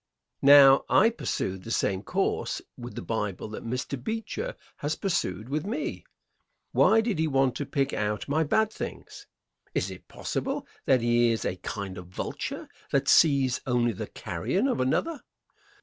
[0.41, 4.03] Now, I pursued the same course with the Bible that Mr.
[4.03, 6.05] Beecher has pursued with me.
[6.71, 9.27] Why did he want to pick out my bad things?
[9.75, 14.67] Is it possible that he is a kind of vulture that sees only the carrion
[14.67, 15.21] of another?